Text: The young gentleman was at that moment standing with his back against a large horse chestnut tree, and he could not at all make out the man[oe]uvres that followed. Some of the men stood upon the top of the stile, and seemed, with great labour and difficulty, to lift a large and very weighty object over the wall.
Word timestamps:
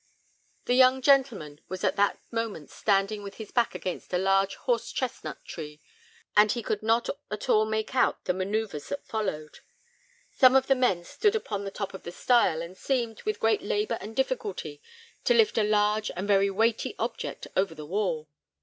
The 0.65 0.73
young 0.73 1.03
gentleman 1.03 1.61
was 1.67 1.83
at 1.83 1.95
that 1.95 2.17
moment 2.31 2.71
standing 2.71 3.21
with 3.21 3.35
his 3.35 3.51
back 3.51 3.75
against 3.75 4.11
a 4.15 4.17
large 4.17 4.55
horse 4.55 4.91
chestnut 4.91 5.45
tree, 5.45 5.79
and 6.35 6.51
he 6.51 6.63
could 6.63 6.81
not 6.81 7.07
at 7.29 7.47
all 7.49 7.65
make 7.65 7.93
out 7.93 8.25
the 8.25 8.33
man[oe]uvres 8.33 8.89
that 8.89 9.05
followed. 9.05 9.59
Some 10.31 10.55
of 10.55 10.65
the 10.65 10.73
men 10.73 11.03
stood 11.03 11.35
upon 11.35 11.65
the 11.65 11.69
top 11.69 11.93
of 11.93 12.01
the 12.01 12.11
stile, 12.11 12.63
and 12.63 12.75
seemed, 12.75 13.21
with 13.25 13.39
great 13.39 13.61
labour 13.61 13.99
and 14.01 14.15
difficulty, 14.15 14.81
to 15.23 15.35
lift 15.35 15.55
a 15.59 15.63
large 15.63 16.09
and 16.15 16.27
very 16.27 16.49
weighty 16.49 16.95
object 16.97 17.45
over 17.55 17.75
the 17.75 17.85
wall. 17.85 18.27